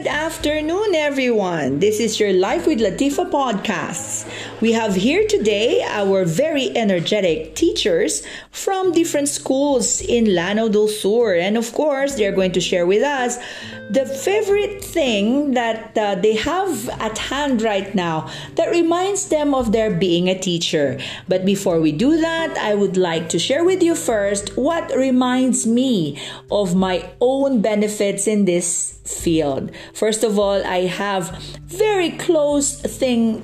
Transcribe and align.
Good 0.00 0.08
afternoon, 0.08 0.94
everyone. 0.94 1.78
This 1.78 2.00
is 2.00 2.18
your 2.18 2.32
Life 2.32 2.66
with 2.66 2.80
Latifa 2.80 3.30
podcasts. 3.30 4.24
We 4.60 4.72
have 4.72 4.94
here 4.94 5.26
today 5.26 5.82
our 5.88 6.26
very 6.26 6.76
energetic 6.76 7.54
teachers 7.54 8.22
from 8.50 8.92
different 8.92 9.28
schools 9.28 10.02
in 10.02 10.34
Lanao 10.34 10.68
del 10.68 10.86
Sur. 10.86 11.36
And 11.36 11.56
of 11.56 11.72
course, 11.72 12.16
they're 12.16 12.32
going 12.32 12.52
to 12.52 12.60
share 12.60 12.86
with 12.86 13.02
us 13.02 13.38
the 13.88 14.04
favorite 14.04 14.84
thing 14.84 15.52
that 15.52 15.96
uh, 15.96 16.16
they 16.16 16.34
have 16.36 16.90
at 17.00 17.16
hand 17.16 17.62
right 17.62 17.94
now 17.94 18.30
that 18.56 18.68
reminds 18.70 19.30
them 19.30 19.54
of 19.54 19.72
their 19.72 19.90
being 19.90 20.28
a 20.28 20.38
teacher. 20.38 21.00
But 21.26 21.46
before 21.46 21.80
we 21.80 21.90
do 21.90 22.20
that, 22.20 22.58
I 22.58 22.74
would 22.74 22.98
like 22.98 23.30
to 23.30 23.38
share 23.38 23.64
with 23.64 23.82
you 23.82 23.94
first 23.94 24.58
what 24.58 24.94
reminds 24.94 25.66
me 25.66 26.20
of 26.50 26.74
my 26.74 27.08
own 27.22 27.62
benefits 27.62 28.26
in 28.26 28.44
this 28.44 29.00
field. 29.06 29.70
First 29.94 30.22
of 30.22 30.38
all, 30.38 30.62
I 30.66 30.84
have 30.84 31.30
very 31.64 32.10
close 32.10 32.78
thing 32.78 33.42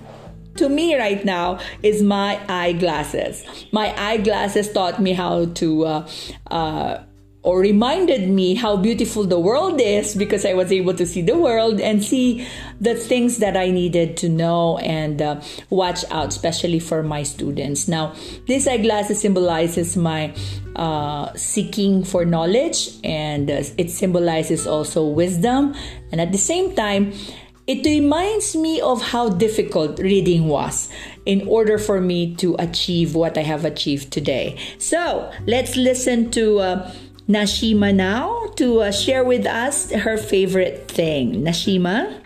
to 0.56 0.68
me 0.68 0.96
right 0.96 1.24
now 1.24 1.58
is 1.82 2.02
my 2.02 2.40
eyeglasses. 2.48 3.44
My 3.72 3.94
eyeglasses 4.00 4.72
taught 4.72 5.00
me 5.00 5.12
how 5.12 5.46
to 5.46 5.84
uh, 5.84 6.08
uh, 6.50 7.02
or 7.46 7.60
reminded 7.60 8.28
me 8.28 8.56
how 8.56 8.76
beautiful 8.76 9.22
the 9.22 9.38
world 9.38 9.80
is 9.80 10.16
because 10.16 10.44
I 10.44 10.54
was 10.54 10.72
able 10.72 10.94
to 10.94 11.06
see 11.06 11.22
the 11.22 11.38
world 11.38 11.80
and 11.80 12.02
see 12.02 12.44
the 12.80 12.96
things 12.96 13.38
that 13.38 13.56
I 13.56 13.70
needed 13.70 14.16
to 14.16 14.28
know 14.28 14.78
and 14.78 15.22
uh, 15.22 15.40
watch 15.70 16.04
out, 16.10 16.28
especially 16.28 16.80
for 16.80 17.04
my 17.04 17.22
students. 17.22 17.86
Now, 17.86 18.16
this 18.48 18.66
eyeglasses 18.66 19.20
symbolizes 19.20 19.96
my 19.96 20.34
uh, 20.74 21.32
seeking 21.36 22.02
for 22.02 22.24
knowledge 22.24 22.90
and 23.04 23.48
uh, 23.48 23.62
it 23.78 23.90
symbolizes 23.90 24.66
also 24.66 25.06
wisdom, 25.06 25.72
and 26.10 26.20
at 26.20 26.32
the 26.32 26.38
same 26.38 26.74
time, 26.74 27.12
it 27.66 27.84
reminds 27.84 28.54
me 28.54 28.80
of 28.80 29.02
how 29.02 29.28
difficult 29.28 29.98
reading 29.98 30.46
was 30.46 30.88
in 31.24 31.46
order 31.48 31.78
for 31.78 32.00
me 32.00 32.34
to 32.36 32.54
achieve 32.58 33.14
what 33.14 33.36
I 33.36 33.42
have 33.42 33.64
achieved 33.64 34.12
today. 34.12 34.56
So 34.78 35.32
let's 35.46 35.76
listen 35.76 36.30
to 36.32 36.60
uh, 36.60 36.92
Nashima 37.28 37.92
now 37.92 38.46
to 38.56 38.82
uh, 38.82 38.92
share 38.92 39.24
with 39.24 39.46
us 39.46 39.90
her 39.90 40.16
favorite 40.16 40.86
thing. 40.86 41.42
Nashima, 41.42 42.22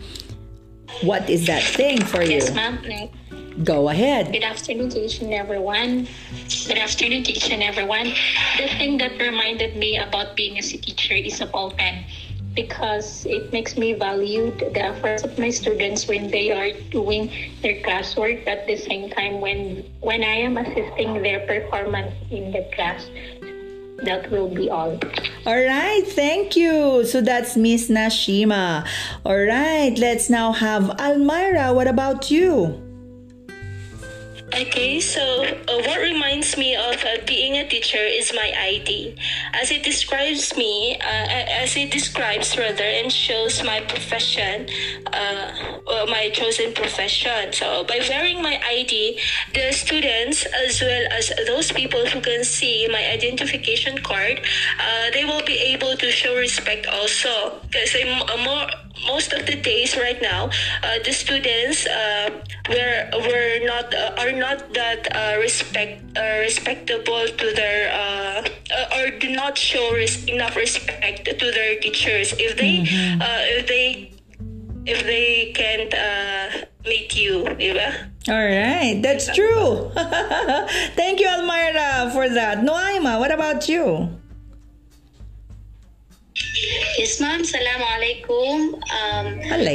what 1.02 1.30
is 1.30 1.46
that 1.46 1.62
thing 1.62 2.04
for 2.04 2.22
you? 2.22 2.32
Yes, 2.32 2.54
ma'am. 2.54 3.08
Go 3.64 3.88
ahead. 3.88 4.32
Good 4.32 4.44
afternoon 4.44 4.92
each 4.92 5.20
and 5.20 5.32
everyone. 5.32 6.06
Good 6.66 6.78
afternoon 6.78 7.28
each 7.28 7.50
and 7.50 7.62
everyone. 7.62 8.12
The 8.58 8.68
thing 8.78 8.98
that 8.98 9.18
reminded 9.18 9.76
me 9.76 9.98
about 9.98 10.36
being 10.36 10.58
a 10.58 10.62
teacher 10.62 11.14
is 11.14 11.40
a 11.40 11.46
ball 11.46 11.70
pen 11.70 12.04
because 12.62 13.24
it 13.26 13.52
makes 13.52 13.76
me 13.76 13.94
value 13.94 14.50
the 14.58 14.82
efforts 14.82 15.24
of 15.24 15.38
my 15.38 15.50
students 15.50 16.06
when 16.06 16.30
they 16.30 16.52
are 16.52 16.72
doing 16.90 17.30
their 17.62 17.80
classwork 17.82 18.46
at 18.46 18.66
the 18.66 18.76
same 18.76 19.08
time 19.10 19.40
when 19.40 19.84
when 20.00 20.22
I 20.22 20.36
am 20.44 20.56
assisting 20.56 21.22
their 21.22 21.40
performance 21.46 22.12
in 22.30 22.52
the 22.52 22.68
class 22.74 23.08
that 24.04 24.30
will 24.30 24.48
be 24.48 24.68
all. 24.70 24.98
All 25.46 25.60
right, 25.60 26.04
thank 26.06 26.56
you. 26.56 27.04
So 27.04 27.20
that's 27.20 27.56
Miss 27.56 27.88
Nashima. 27.88 28.86
All 29.24 29.44
right, 29.44 29.92
let's 29.96 30.30
now 30.30 30.52
have 30.52 30.90
Almira. 30.98 31.72
What 31.72 31.86
about 31.86 32.30
you? 32.30 32.89
Okay, 34.52 34.98
so 34.98 35.44
uh, 35.44 35.78
what 35.86 36.00
reminds 36.00 36.56
me 36.56 36.74
of 36.74 36.96
uh, 37.04 37.22
being 37.24 37.56
a 37.56 37.68
teacher 37.68 38.02
is 38.02 38.32
my 38.34 38.52
ID, 38.58 39.14
as 39.54 39.70
it 39.70 39.84
describes 39.84 40.56
me, 40.56 40.96
uh, 40.96 41.62
as 41.62 41.76
it 41.76 41.92
describes 41.92 42.58
rather 42.58 42.82
and 42.82 43.12
shows 43.12 43.62
my 43.62 43.80
profession, 43.82 44.66
uh, 45.12 45.52
my 46.08 46.30
chosen 46.34 46.72
profession. 46.74 47.52
So 47.52 47.84
by 47.84 48.00
wearing 48.08 48.42
my 48.42 48.60
ID, 48.66 49.20
the 49.54 49.70
students 49.70 50.44
as 50.46 50.80
well 50.82 51.06
as 51.12 51.32
those 51.46 51.70
people 51.70 52.04
who 52.06 52.20
can 52.20 52.42
see 52.42 52.88
my 52.88 53.06
identification 53.12 53.98
card, 53.98 54.40
uh, 54.80 55.10
they 55.12 55.24
will 55.24 55.44
be 55.44 55.58
able 55.58 55.96
to 55.96 56.10
show 56.10 56.36
respect 56.36 56.86
also, 56.88 57.60
because 57.70 57.94
I'm 57.94 58.44
more 58.44 58.66
most 59.06 59.32
of 59.32 59.46
the 59.46 59.56
days 59.56 59.96
right 59.96 60.20
now, 60.20 60.50
uh, 60.82 60.98
the 61.04 61.12
students 61.12 61.86
uh, 61.86 62.30
were 62.68 63.08
were 63.14 63.58
not 63.64 63.94
uh, 63.94 64.14
are 64.18 64.32
not 64.32 64.72
that 64.74 65.08
uh, 65.14 65.38
respect 65.38 66.02
uh, 66.16 66.38
respectable 66.40 67.26
to 67.26 67.46
their 67.54 67.92
uh, 67.92 68.98
or 68.98 69.10
do 69.18 69.30
not 69.30 69.56
show 69.56 69.92
res- 69.92 70.24
enough 70.26 70.56
respect 70.56 71.24
to 71.24 71.46
their 71.50 71.78
teachers 71.80 72.32
if 72.38 72.56
they 72.56 72.84
mm-hmm. 72.84 73.20
if 73.58 73.66
they 73.66 74.12
if 74.86 75.04
they 75.04 75.52
can't 75.54 75.94
meet 76.84 77.14
you, 77.14 77.44
diba? 77.60 78.10
All 78.28 78.34
right, 78.36 79.00
that's 79.02 79.32
true. 79.34 79.90
Thank 80.96 81.20
you, 81.20 81.28
Almira, 81.28 82.10
for 82.12 82.28
that. 82.28 82.58
Noaima, 82.58 83.18
what 83.18 83.32
about 83.32 83.68
you? 83.68 84.19
Yes, 87.10 87.18
ma'am. 87.18 87.42
Salaam 87.44 87.82
alaikum. 87.82 88.70
Um, 88.86 89.26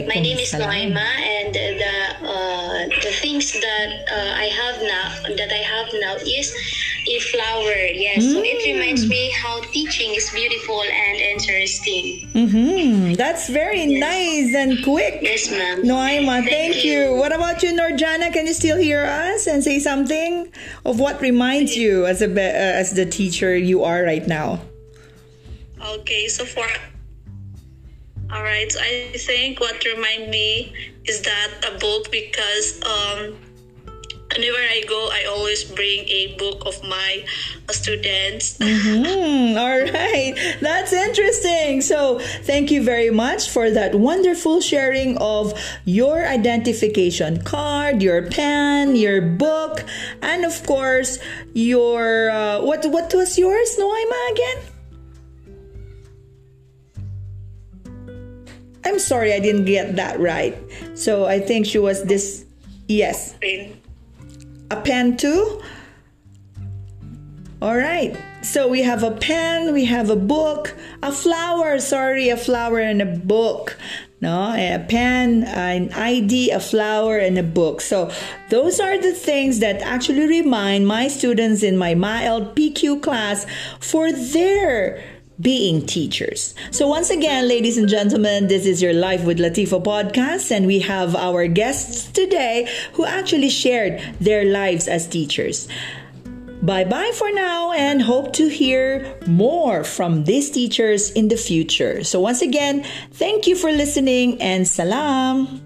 my 0.07 0.21
name 0.23 0.39
is 0.39 0.53
Noima, 0.53 1.03
and 1.03 1.53
the 1.53 1.91
uh, 2.23 2.87
the 3.03 3.11
things 3.19 3.51
that 3.51 3.89
uh, 4.07 4.39
I 4.39 4.47
have 4.55 4.79
now 4.79 5.35
that 5.35 5.51
I 5.51 5.59
have 5.67 5.87
now 5.99 6.15
is 6.15 6.55
a 7.11 7.19
flower. 7.19 7.75
Yes, 7.91 8.23
mm. 8.23 8.31
so 8.31 8.39
it 8.39 8.63
mm. 8.63 8.79
reminds 8.79 9.09
me 9.09 9.31
how 9.31 9.59
teaching 9.75 10.15
is 10.15 10.31
beautiful 10.31 10.79
and 10.79 11.17
interesting. 11.35 12.23
Mm-hmm. 12.31 13.13
That's 13.19 13.49
very 13.49 13.83
yes. 13.83 13.99
nice 13.99 14.55
and 14.55 14.81
quick. 14.81 15.19
Yes, 15.19 15.51
ma'am. 15.51 15.83
Noima, 15.83 16.39
thank, 16.39 16.49
thank 16.49 16.85
you. 16.85 17.11
you. 17.11 17.15
What 17.19 17.35
about 17.35 17.61
you, 17.61 17.75
Norjana? 17.75 18.31
Can 18.31 18.47
you 18.47 18.53
still 18.53 18.77
hear 18.77 19.03
us 19.03 19.45
and 19.45 19.61
say 19.61 19.79
something 19.79 20.47
of 20.85 21.01
what 21.01 21.19
reminds 21.19 21.75
you 21.75 22.05
as 22.05 22.21
a 22.21 22.31
uh, 22.31 22.79
as 22.79 22.95
the 22.95 23.05
teacher 23.05 23.57
you 23.57 23.83
are 23.83 24.03
right 24.03 24.25
now? 24.25 24.61
Okay, 25.83 26.29
so 26.29 26.45
for 26.45 26.63
all 28.31 28.43
right, 28.43 28.73
I 28.79 29.13
think 29.17 29.59
what 29.59 29.83
remind 29.85 30.29
me 30.29 30.73
is 31.05 31.21
that 31.21 31.51
a 31.71 31.77
book 31.77 32.11
because 32.11 32.81
um, 32.83 33.37
whenever 34.35 34.57
I 34.57 34.83
go, 34.87 35.09
I 35.11 35.25
always 35.29 35.63
bring 35.63 36.07
a 36.09 36.35
book 36.37 36.65
of 36.65 36.81
my 36.83 37.25
students. 37.69 38.57
Mm-hmm. 38.65 39.57
All 39.57 39.79
right, 39.79 40.33
that's 40.59 40.91
interesting. 40.91 41.81
So, 41.81 42.19
thank 42.19 42.71
you 42.71 42.83
very 42.83 43.09
much 43.09 43.49
for 43.49 43.69
that 43.71 43.95
wonderful 43.95 44.59
sharing 44.59 45.17
of 45.17 45.53
your 45.85 46.25
identification 46.25 47.41
card, 47.43 48.01
your 48.01 48.23
pen, 48.29 48.95
your 48.95 49.21
book, 49.21 49.85
and 50.21 50.45
of 50.45 50.65
course, 50.65 51.19
your 51.53 52.29
uh, 52.29 52.61
what 52.61 52.85
what 52.87 53.13
was 53.13 53.37
yours, 53.37 53.77
Noima 53.79 54.31
again? 54.31 54.74
I'm 58.85 58.99
sorry 58.99 59.33
I 59.33 59.39
didn't 59.39 59.65
get 59.65 59.95
that 59.95 60.19
right. 60.19 60.55
So 60.93 61.25
I 61.25 61.39
think 61.39 61.65
she 61.65 61.79
was 61.79 62.03
this. 62.03 62.45
Yes. 62.87 63.35
A 64.71 64.81
pen 64.81 65.17
too? 65.17 65.61
All 67.61 67.75
right. 67.75 68.15
So 68.43 68.67
we 68.67 68.83
have 68.83 69.01
a 69.01 69.09
pen, 69.09 69.73
we 69.73 69.85
have 69.85 70.11
a 70.11 70.15
book, 70.15 70.75
a 71.01 71.11
flower, 71.11 71.79
sorry, 71.79 72.29
a 72.29 72.37
flower 72.37 72.79
and 72.79 73.01
a 73.01 73.05
book. 73.05 73.75
No, 74.21 74.53
a 74.53 74.85
pen, 74.87 75.43
an 75.43 75.91
ID, 75.93 76.51
a 76.51 76.59
flower, 76.59 77.17
and 77.17 77.37
a 77.37 77.43
book. 77.43 77.81
So 77.81 78.11
those 78.49 78.79
are 78.79 78.97
the 78.97 79.13
things 79.13 79.59
that 79.59 79.81
actually 79.81 80.27
remind 80.27 80.87
my 80.87 81.07
students 81.07 81.63
in 81.63 81.77
my 81.77 81.95
MAEL 81.95 82.53
PQ 82.53 83.01
class 83.01 83.45
for 83.79 84.11
their 84.11 85.03
being 85.39 85.85
teachers. 85.85 86.55
So, 86.71 86.87
once 86.87 87.09
again, 87.09 87.47
ladies 87.47 87.77
and 87.77 87.89
gentlemen, 87.89 88.47
this 88.47 88.65
is 88.65 88.81
your 88.81 88.93
Life 88.93 89.23
with 89.25 89.39
Latifa 89.39 89.83
podcast, 89.83 90.51
and 90.51 90.65
we 90.65 90.79
have 90.79 91.15
our 91.15 91.47
guests 91.47 92.11
today 92.11 92.69
who 92.93 93.05
actually 93.05 93.49
shared 93.49 94.01
their 94.21 94.45
lives 94.45 94.87
as 94.87 95.07
teachers. 95.07 95.67
Bye 96.61 96.85
bye 96.85 97.11
for 97.13 97.31
now, 97.31 97.73
and 97.73 98.01
hope 98.01 98.33
to 98.33 98.47
hear 98.47 99.19
more 99.27 99.83
from 99.83 100.23
these 100.23 100.49
teachers 100.49 101.11
in 101.11 101.27
the 101.27 101.37
future. 101.37 102.03
So, 102.03 102.19
once 102.19 102.41
again, 102.41 102.85
thank 103.11 103.47
you 103.47 103.55
for 103.55 103.71
listening 103.71 104.41
and 104.41 104.67
salam. 104.67 105.64